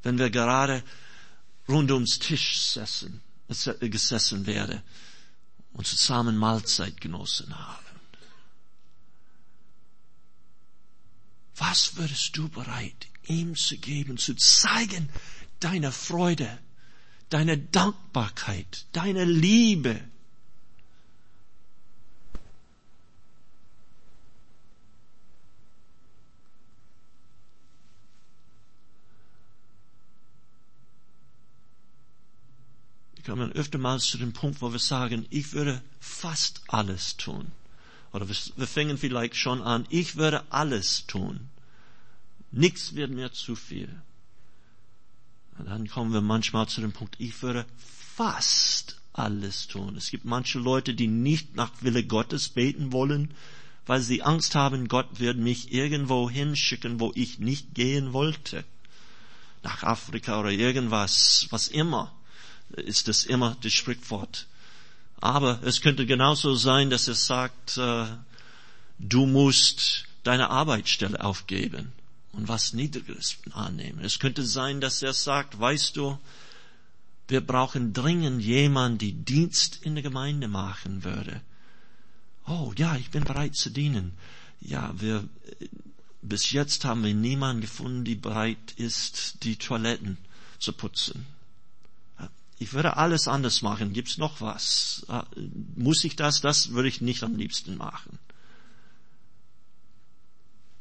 [0.03, 0.83] Wenn wir gerade
[1.67, 3.21] rund ums Tisch sessen,
[3.79, 4.83] gesessen wäre
[5.73, 7.85] und zusammen Mahlzeit genossen haben.
[11.55, 15.09] Was würdest du bereit, ihm zu geben, zu zeigen,
[15.59, 16.57] deine Freude,
[17.29, 20.01] deine Dankbarkeit, deine Liebe,
[33.29, 37.51] kommen öftermals zu dem Punkt, wo wir sagen, ich würde fast alles tun.
[38.11, 41.47] Oder wir fängen vielleicht schon an, ich würde alles tun.
[42.51, 43.89] Nichts wird mir zu viel.
[45.57, 47.65] Und dann kommen wir manchmal zu dem Punkt, ich würde
[48.15, 49.95] fast alles tun.
[49.97, 53.33] Es gibt manche Leute, die nicht nach Wille Gottes beten wollen,
[53.85, 58.63] weil sie Angst haben, Gott wird mich irgendwo hinschicken, wo ich nicht gehen wollte.
[59.63, 62.13] Nach Afrika oder irgendwas, was immer
[62.69, 64.47] ist das immer das Sprichwort.
[65.19, 68.05] Aber es könnte genauso sein, dass es sagt, äh,
[68.99, 71.91] du musst deine Arbeitsstelle aufgeben
[72.31, 74.03] und was Niedriges annehmen.
[74.03, 76.17] Es könnte sein, dass er sagt, weißt du,
[77.27, 81.41] wir brauchen dringend jemanden, die Dienst in der Gemeinde machen würde.
[82.47, 84.13] Oh ja, ich bin bereit zu dienen.
[84.61, 85.27] Ja, wir,
[86.21, 90.17] bis jetzt haben wir niemanden gefunden, die bereit ist, die Toiletten
[90.57, 91.25] zu putzen
[92.59, 93.93] ich würde alles anders machen.
[93.93, 95.05] Gibt's noch was?
[95.07, 95.25] Ah,
[95.75, 96.41] muss ich das?
[96.41, 98.19] Das würde ich nicht am liebsten machen.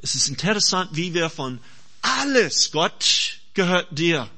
[0.01, 1.59] Es ist interessant, wie wir von
[2.03, 4.31] alles, Gott gehört dir.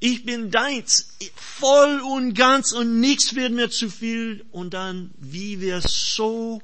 [0.00, 4.44] Ich bin deins, voll und ganz und nichts wird mir zu viel.
[4.50, 6.60] Und dann, wie wir so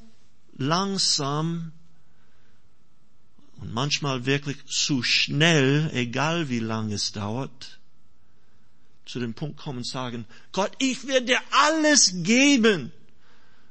[0.57, 1.73] langsam
[3.61, 7.79] und manchmal wirklich zu schnell, egal wie lange es dauert,
[9.05, 12.93] zu dem Punkt kommen und sagen, Gott, ich werde dir alles geben,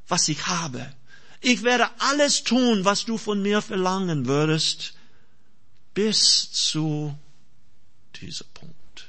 [0.07, 0.93] was ich habe.
[1.41, 4.93] Ich werde alles tun, was du von mir verlangen würdest,
[5.93, 7.17] bis zu
[8.15, 9.07] diesem Punkt.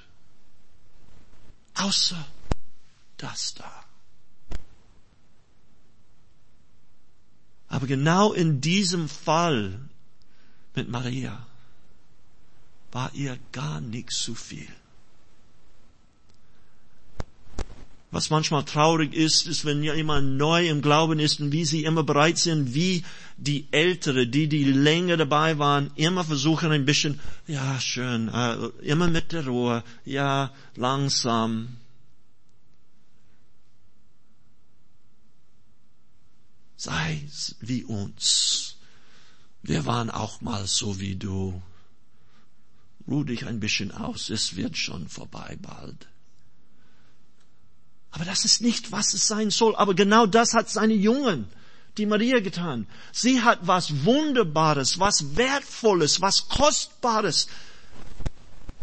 [1.75, 2.27] Außer
[3.17, 3.85] das da.
[7.69, 9.79] Aber genau in diesem Fall
[10.75, 11.47] mit Maria
[12.93, 14.69] war ihr gar nichts zu viel.
[18.11, 22.03] Was manchmal traurig ist, ist, wenn jemand neu im Glauben ist und wie sie immer
[22.03, 23.05] bereit sind, wie
[23.37, 29.09] die Ältere, die, die länger dabei waren, immer versuchen ein bisschen, ja, schön, äh, immer
[29.09, 31.77] mit der Ruhe, ja, langsam.
[36.77, 37.29] Sei
[37.61, 38.77] wie uns.
[39.63, 41.61] Wir waren auch mal so wie du.
[43.07, 46.09] Ruh dich ein bisschen aus, es wird schon vorbei bald.
[48.11, 49.77] Aber das ist nicht, was es sein soll.
[49.77, 51.49] Aber genau das hat seine Jungen,
[51.99, 52.87] die Maria getan.
[53.13, 57.49] Sie hat was Wunderbares, was Wertvolles, was Kostbares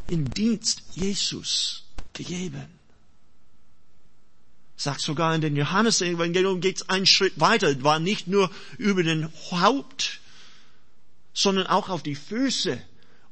[0.08, 1.84] in Dienst Jesus
[2.14, 2.66] gegeben.
[4.78, 7.84] Sagt sogar in den Johannes-Evangelium geht es einen Schritt weiter.
[7.84, 10.20] War nicht nur über den Haupt,
[11.34, 12.80] sondern auch auf die Füße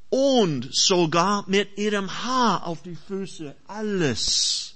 [0.10, 3.56] und sogar mit ihrem Haar auf die Füße.
[3.68, 4.73] Alles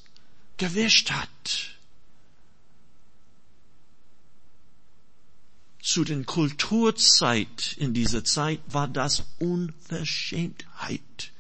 [0.58, 1.78] gewischt hat.
[5.82, 11.32] Zu den Kulturzeit in dieser Zeit war das Unverschämtheit.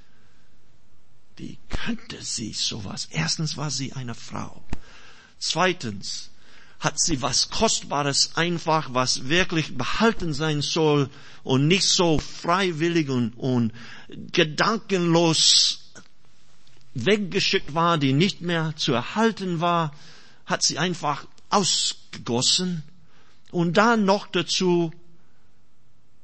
[1.35, 3.07] Wie könnte sie sowas?
[3.11, 4.63] Erstens war sie eine Frau.
[5.37, 6.29] Zweitens
[6.79, 11.09] hat sie was Kostbares einfach, was wirklich behalten sein soll
[11.43, 13.73] und nicht so freiwillig und, und
[14.31, 15.86] gedankenlos
[17.05, 19.93] weggeschickt war, die nicht mehr zu erhalten war,
[20.45, 22.83] hat sie einfach ausgegossen
[23.51, 24.91] und dann noch dazu,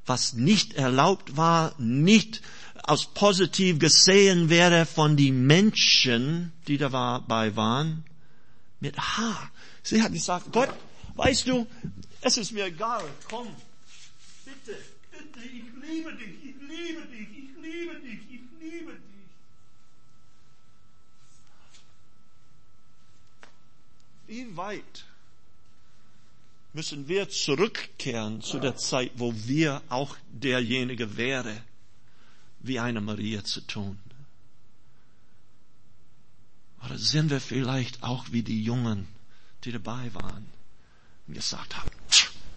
[0.05, 2.41] was nicht erlaubt war, nicht
[2.83, 8.03] aus positiv gesehen wäre von den Menschen, die dabei waren,
[8.81, 9.49] mit Haar.
[9.81, 10.69] Sie hat gesagt, Gott,
[11.15, 11.67] weißt du,
[12.25, 13.47] Es ist mir egal, komm.
[14.45, 14.77] Bitte,
[15.11, 19.12] bitte, ich liebe dich, ich liebe dich, ich liebe dich, ich liebe dich.
[24.33, 25.05] Wie weit
[26.73, 31.55] müssen wir zurückkehren zu der Zeit, wo wir auch derjenige wäre,
[32.61, 33.99] wie eine Maria zu tun?
[36.83, 39.07] Oder sind wir vielleicht auch wie die Jungen,
[39.65, 40.47] die dabei waren
[41.27, 41.91] und gesagt haben,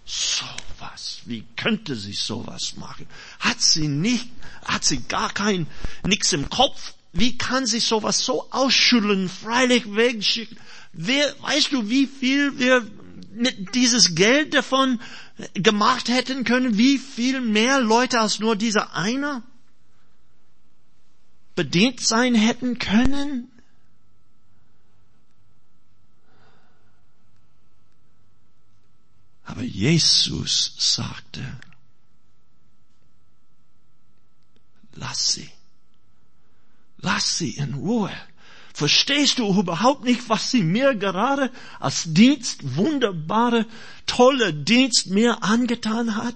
[0.03, 3.05] sowas, wie könnte sie sowas machen?
[3.39, 4.27] Hat sie nicht,
[4.65, 5.67] hat sie gar kein,
[6.03, 6.95] nix im Kopf?
[7.13, 10.57] Wie kann sie sowas so ausschütteln, freilich wegschicken?
[10.97, 12.85] Wer, weißt du, wie viel wir
[13.31, 14.99] mit dieses Geld davon
[15.53, 16.77] gemacht hätten können?
[16.79, 19.43] Wie viel mehr Leute als nur dieser einer
[21.55, 23.51] bedient sein hätten können?
[29.43, 31.59] Aber Jesus sagte,
[34.93, 35.49] lass sie.
[36.97, 38.11] Lass sie in Ruhe.
[38.77, 41.49] Verstehst du überhaupt nicht, was sie mir gerade
[41.79, 43.65] als Dienst, wunderbare,
[44.05, 46.35] tolle Dienst mir angetan hat?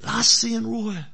[0.00, 1.06] Lass sie in Ruhe.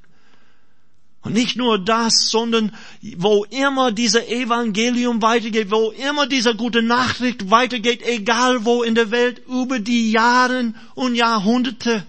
[1.21, 2.75] Und nicht nur das, sondern
[3.19, 9.11] wo immer dieser Evangelium weitergeht, wo immer diese gute Nachricht weitergeht, egal wo in der
[9.11, 12.07] Welt, über die Jahre und Jahrhunderte,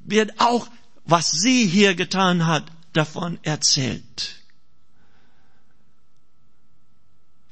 [0.00, 0.66] wird auch,
[1.06, 4.36] was sie hier getan hat, davon erzählt.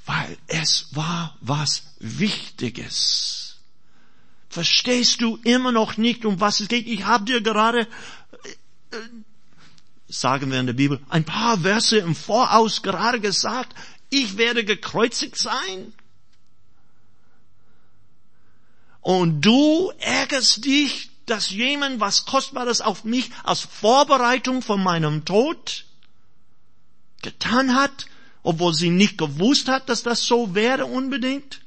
[0.07, 3.57] Weil es war was Wichtiges.
[4.49, 6.87] Verstehst du immer noch nicht, um was es geht?
[6.87, 7.87] Ich habe dir gerade
[8.93, 8.97] äh,
[10.09, 13.75] sagen wir in der Bibel, ein paar Verse im Voraus gerade gesagt,
[14.11, 15.93] ich werde gekreuzigt sein.
[19.01, 25.85] Und du ärgerst dich, dass jemand was Kostbares auf mich als Vorbereitung von meinem Tod
[27.23, 28.07] getan hat,
[28.43, 31.61] obwohl sie nicht gewusst hat, dass das so wäre unbedingt,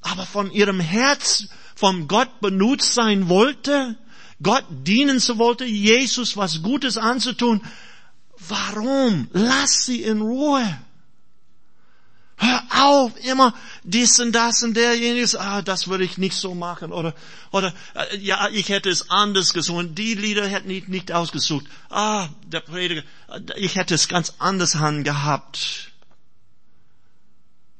[0.00, 3.96] aber von ihrem Herz von Gott benutzt sein wollte,
[4.42, 7.62] Gott dienen zu wollte, Jesus was Gutes anzutun.
[8.48, 9.28] Warum?
[9.32, 10.78] Lass sie in Ruhe.
[12.44, 16.92] Hör auf, immer dies und das und derjenige, ah, das würde ich nicht so machen,
[16.92, 17.14] oder,
[17.52, 22.28] oder, äh, ja, ich hätte es anders gesungen, die Lieder hätten ich nicht ausgesucht, ah,
[22.46, 23.02] der Prediger,
[23.56, 25.90] ich hätte es ganz anders gehabt.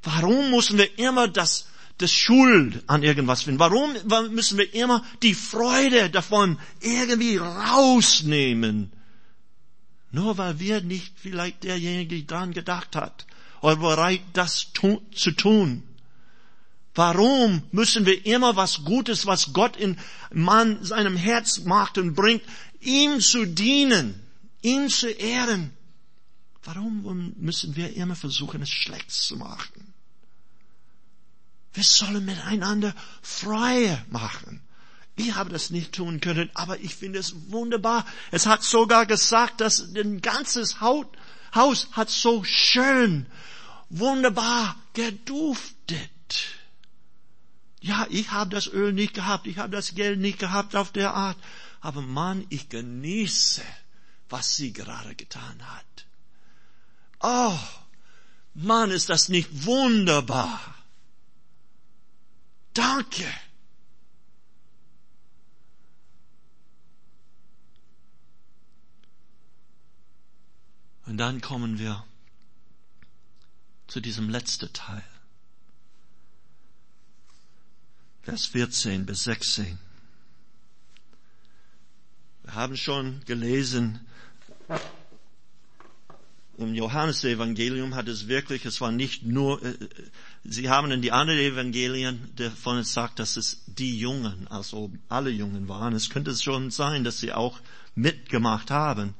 [0.02, 3.60] Warum müssen wir immer das das Schuld an irgendwas finden?
[3.60, 3.94] Warum
[4.32, 8.92] müssen wir immer die Freude davon irgendwie rausnehmen?
[10.10, 13.26] Nur weil wir nicht vielleicht derjenige dran gedacht hat
[13.64, 15.82] oder bereit, das zu tun.
[16.94, 19.98] Warum müssen wir immer was Gutes, was Gott in
[20.30, 22.42] Mann seinem Herz macht und bringt,
[22.80, 24.20] ihm zu dienen,
[24.60, 25.72] ihm zu ehren?
[26.64, 29.94] Warum müssen wir immer versuchen, es schlecht zu machen?
[31.72, 34.60] Wir sollen miteinander Freie machen.
[35.16, 38.04] Ich habe das nicht tun können, aber ich finde es wunderbar.
[38.30, 43.26] Es hat sogar gesagt, dass ein ganzes Haus hat so schön,
[43.98, 46.10] wunderbar geduftet.
[47.80, 51.14] Ja, ich habe das Öl nicht gehabt, ich habe das Geld nicht gehabt auf der
[51.14, 51.36] Art,
[51.80, 53.62] aber Mann, ich genieße,
[54.30, 56.06] was sie gerade getan hat.
[57.20, 57.58] Oh,
[58.54, 60.60] Mann, ist das nicht wunderbar?
[62.72, 63.26] Danke.
[71.06, 72.04] Und dann kommen wir
[73.94, 75.04] zu diesem letzten Teil.
[78.24, 79.78] Vers 14 bis 16.
[82.42, 84.00] Wir haben schon gelesen,
[86.58, 89.76] im Johannesevangelium hat es wirklich, es war nicht nur, äh,
[90.42, 95.68] Sie haben in die anderen Evangelien davon gesagt, dass es die Jungen, also alle Jungen
[95.68, 95.94] waren.
[95.94, 97.60] Es könnte schon sein, dass sie auch
[97.94, 99.14] mitgemacht haben.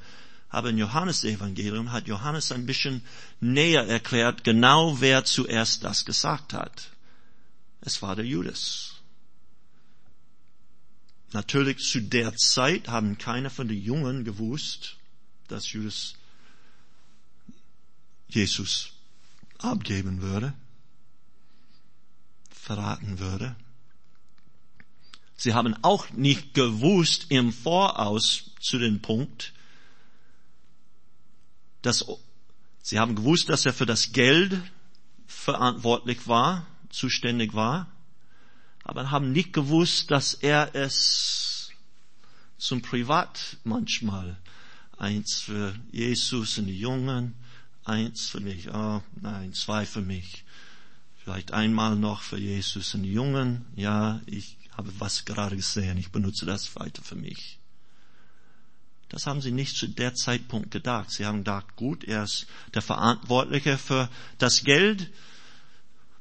[0.54, 3.02] Aber im Johannesevangelium hat Johannes ein bisschen
[3.40, 6.90] näher erklärt, genau wer zuerst das gesagt hat.
[7.80, 8.94] Es war der Judas.
[11.32, 14.94] Natürlich zu der Zeit haben keine von den Jungen gewusst,
[15.48, 16.14] dass Judas
[18.28, 18.90] Jesus
[19.58, 20.52] abgeben würde,
[22.52, 23.56] verraten würde.
[25.36, 29.52] Sie haben auch nicht gewusst im Voraus zu dem Punkt,
[31.86, 32.04] dass
[32.82, 34.60] sie haben gewusst, dass er für das Geld
[35.26, 37.88] verantwortlich war, zuständig war,
[38.82, 41.70] aber haben nicht gewusst, dass er es
[42.58, 44.36] zum Privat manchmal.
[44.96, 47.34] Eins für Jesus und die Jungen,
[47.84, 50.44] eins für mich, oh nein, zwei für mich,
[51.22, 56.10] vielleicht einmal noch für Jesus und die Jungen, ja, ich habe was gerade gesehen, ich
[56.12, 57.58] benutze das weiter für mich.
[59.14, 61.08] Das haben sie nicht zu der Zeitpunkt gedacht.
[61.12, 65.08] Sie haben gedacht, gut, er ist der Verantwortliche für das Geld.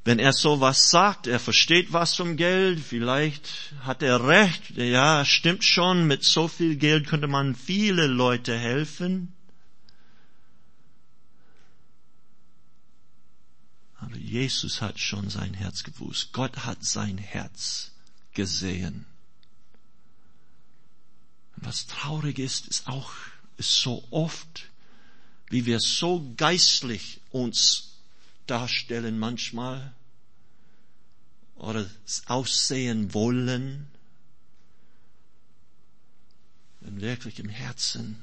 [0.05, 5.25] Wenn er so was sagt, er versteht was vom Geld, vielleicht hat er recht, ja,
[5.25, 9.33] stimmt schon, mit so viel Geld könnte man viele Leute helfen.
[13.95, 16.31] Aber Jesus hat schon sein Herz gewusst.
[16.31, 17.91] Gott hat sein Herz
[18.35, 19.07] gesehen.
[21.63, 23.11] Was traurig ist, ist auch,
[23.57, 24.65] ist so oft,
[25.49, 27.93] wie wir so geistlich uns
[28.47, 29.93] darstellen manchmal
[31.55, 31.89] oder
[32.25, 33.87] aussehen wollen,
[36.81, 38.17] denn wirklich im Herzen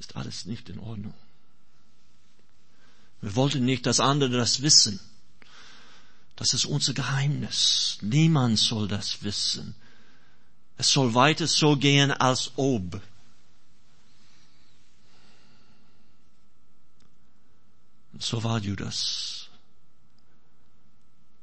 [0.00, 1.14] ist alles nicht in Ordnung.
[3.20, 5.00] Wir wollten nicht, dass andere das wissen.
[6.34, 7.98] Das ist unser Geheimnis.
[8.02, 9.74] Niemand soll das wissen.
[10.78, 13.00] Es soll weiter so gehen, als ob.
[18.18, 19.48] So war Judas.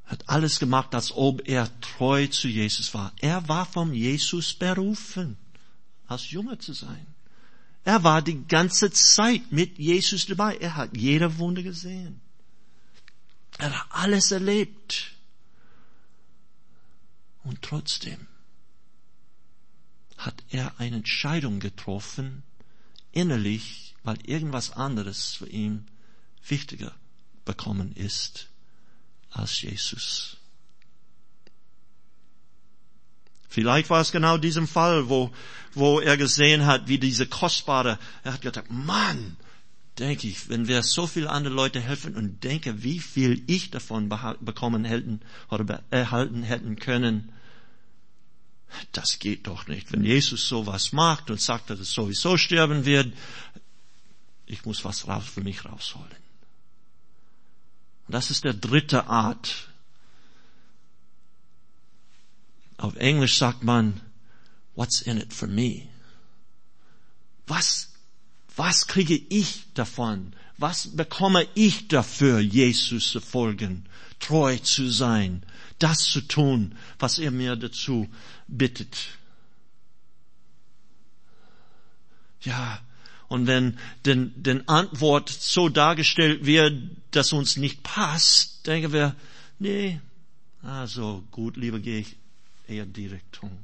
[0.06, 3.14] Hat alles gemacht, als ob er treu zu Jesus war.
[3.20, 5.38] Er war vom Jesus berufen,
[6.08, 7.08] als Junge zu sein.
[7.84, 10.58] Er war die ganze Zeit mit Jesus dabei.
[10.58, 12.22] Er hat jede Wunde gesehen.
[13.58, 15.12] Er hat alles erlebt.
[17.44, 18.28] Und trotzdem
[20.26, 22.44] hat er eine Entscheidung getroffen,
[23.12, 25.86] innerlich, weil irgendwas anderes für ihn
[26.48, 26.94] wichtiger
[27.46, 28.50] bekommen ist
[29.32, 30.38] als Jesus.
[33.48, 35.32] Vielleicht war es genau diesem Fall, wo,
[35.74, 39.38] wo er gesehen hat, wie diese kostbare, er hat gedacht, Mann,
[40.00, 44.10] denke ich, wenn wir so viele andere Leute helfen und denke, wie viel ich davon
[44.42, 47.32] bekommen hätten oder erhalten hätten können,
[48.92, 49.92] das geht doch nicht.
[49.92, 53.14] Wenn Jesus sowas macht und sagt, dass es sowieso sterben wird,
[54.46, 56.24] ich muss was raus für mich rausholen.
[58.08, 59.70] Und das ist der dritte Art.
[62.78, 64.02] Auf Englisch sagt man,
[64.76, 65.88] what's in it for me?
[67.48, 67.90] Was,
[68.56, 70.34] was kriege ich davon?
[70.58, 73.86] Was bekomme ich dafür, Jesus zu folgen,
[74.20, 75.44] treu zu sein,
[75.80, 78.10] das zu tun, was er mir dazu
[78.48, 78.98] bittet.
[82.42, 82.82] Ja,
[83.28, 89.16] und wenn den, den Antwort so dargestellt wird, dass uns nicht passt, denken wir,
[89.60, 90.00] nee,
[90.62, 92.16] also gut, lieber gehe ich
[92.68, 93.64] eher die Richtung.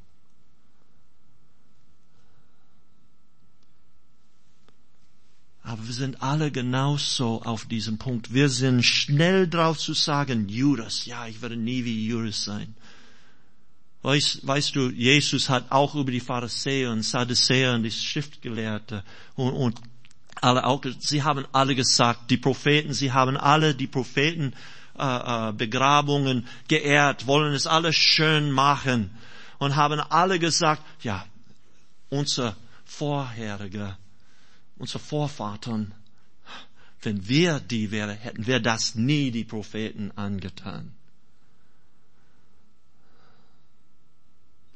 [5.69, 8.33] Aber wir sind alle genauso auf diesem Punkt.
[8.33, 12.73] Wir sind schnell drauf zu sagen, Judas, ja, ich werde nie wie Judas sein.
[14.01, 19.03] Weißt, weißt du, Jesus hat auch über die Pharisäer und Sadduzäer und die Schriftgelehrten
[19.35, 19.79] und, und
[20.41, 24.53] alle auch, sie haben alle gesagt, die Propheten, sie haben alle die Propheten
[24.97, 29.11] äh, äh, Begrabungen geehrt, wollen es alles schön machen
[29.59, 31.27] und haben alle gesagt, ja,
[32.09, 32.55] unser
[32.85, 33.99] vorheriger,
[34.79, 35.93] unser Vorvatern,
[37.01, 40.95] wenn wir die wäre, hätten wir das nie die Propheten angetan.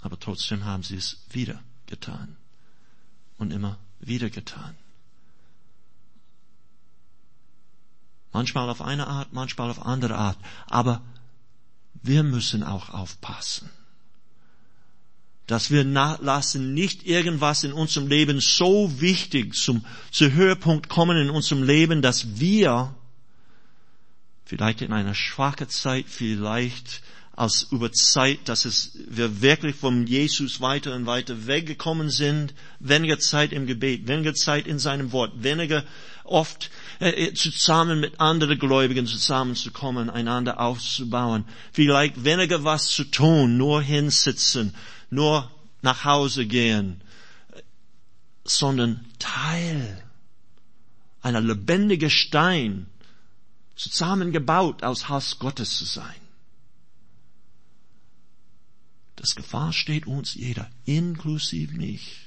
[0.02, 2.36] Aber trotzdem haben sie es wieder getan.
[3.38, 4.76] Und immer wieder getan.
[8.32, 10.38] Manchmal auf eine Art, manchmal auf andere Art.
[10.68, 11.02] Aber
[11.94, 13.70] wir müssen auch aufpassen.
[15.48, 21.30] Dass wir lassen nicht irgendwas in unserem Leben so wichtig zum, zum Höhepunkt kommen in
[21.30, 22.96] unserem Leben, dass wir
[24.46, 27.02] vielleicht in einer schwachen Zeit, vielleicht
[27.36, 33.18] als über Zeit, dass es, wir wirklich vom Jesus weiter und weiter weggekommen sind, weniger
[33.18, 35.84] Zeit im Gebet, weniger Zeit in seinem Wort, weniger
[36.24, 36.70] oft
[37.00, 43.82] äh, äh, zusammen mit anderen Gläubigen zusammenzukommen, einander aufzubauen, vielleicht weniger was zu tun, nur
[43.82, 44.76] hinsitzen,
[45.14, 45.52] nur
[45.82, 47.02] nach Hause gehen,
[48.46, 50.04] sondern Teil
[51.22, 52.88] einer lebendigen Stein,
[53.76, 56.16] zusammengebaut aus Haus Gottes zu sein.
[59.16, 62.20] Das Gefahr steht uns jeder, inklusive mich.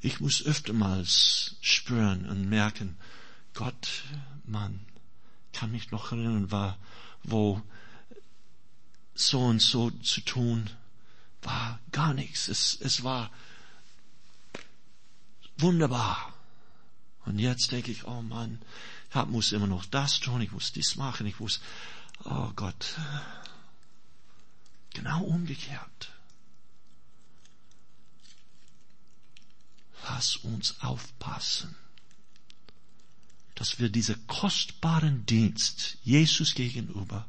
[0.00, 2.96] Ich muss öftermals spüren und merken,
[3.54, 4.02] Gott,
[4.44, 4.80] Mann,
[5.54, 6.76] kann mich noch erinnern, war,
[7.22, 7.62] wo
[9.14, 10.68] so und so zu tun,
[11.42, 12.48] war gar nichts.
[12.48, 13.30] Es, es war
[15.56, 16.32] wunderbar.
[17.24, 18.60] Und jetzt denke ich, oh Mann,
[19.08, 21.60] ich muss immer noch das tun, ich muss dies machen, ich muss,
[22.24, 22.96] oh Gott,
[24.92, 26.12] genau umgekehrt.
[30.02, 31.74] Lass uns aufpassen,
[33.54, 37.26] dass wir diesen kostbaren Dienst Jesus gegenüber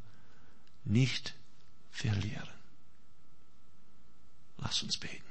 [0.84, 1.34] nicht
[1.92, 2.50] verlieren.
[4.58, 5.24] Lass uns beten.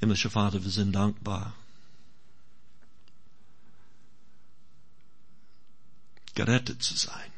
[0.00, 1.54] Himmlischer Vater, wir sind dankbar.
[6.34, 7.32] Gerettet zu sein.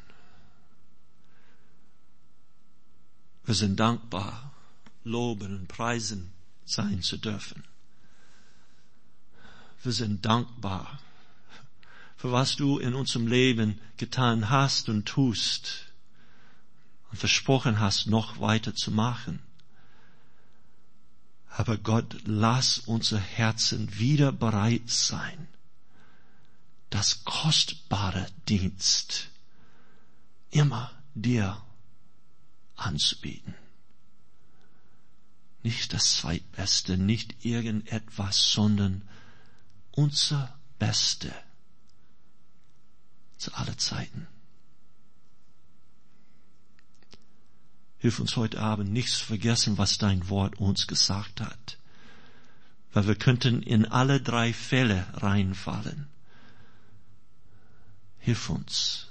[3.43, 4.51] Wir sind dankbar,
[5.03, 6.31] loben und preisen
[6.65, 7.63] sein zu dürfen.
[9.85, 10.99] Wir sind dankbar
[12.25, 15.91] für was du in unserem Leben getan hast und tust
[17.11, 19.43] und versprochen hast, noch weiter zu machen.
[21.49, 25.47] Aber Gott, lass unser Herzen wieder bereit sein,
[26.89, 29.29] das kostbare Dienst
[30.49, 31.61] immer dir
[32.75, 33.53] anzubieten.
[35.61, 39.07] Nicht das Zweitbeste, nicht irgendetwas, sondern
[39.95, 41.33] unser Beste
[43.37, 44.27] zu aller Zeiten.
[47.97, 51.79] Hilf uns heute Abend nichts vergessen, was dein Wort uns gesagt hat.
[52.93, 56.07] Weil wir könnten in alle drei Fälle reinfallen.
[58.19, 59.07] Hilf uns,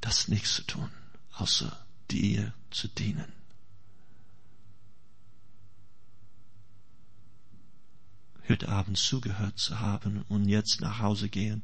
[0.00, 0.90] das nicht zu tun,
[1.32, 1.76] außer
[2.10, 3.32] dir zu dienen.
[8.48, 11.62] Heute Abend zugehört zu haben und jetzt nach Hause gehen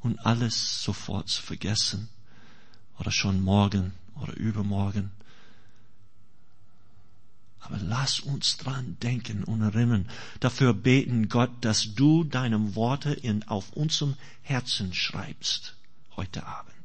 [0.00, 2.08] und alles sofort zu vergessen
[2.98, 5.10] oder schon morgen oder übermorgen.
[7.60, 10.08] Aber lass uns dran denken und erinnern,
[10.38, 15.74] dafür beten, Gott, dass du deine Worte in, auf unserem Herzen schreibst
[16.16, 16.75] heute Abend.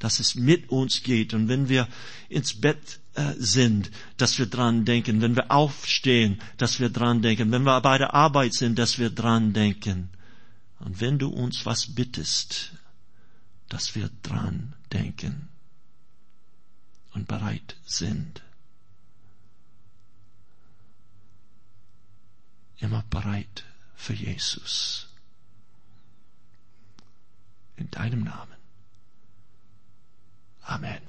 [0.00, 1.86] Dass es mit uns geht und wenn wir
[2.28, 7.52] ins Bett äh, sind, dass wir dran denken, wenn wir aufstehen, dass wir dran denken,
[7.52, 10.08] wenn wir bei der Arbeit sind, dass wir dran denken.
[10.80, 12.72] Und wenn du uns was bittest,
[13.68, 15.48] dass wir dran denken
[17.12, 18.42] und bereit sind.
[22.78, 25.08] Immer bereit für Jesus.
[27.76, 28.59] In deinem Namen.
[30.70, 31.00] Amen.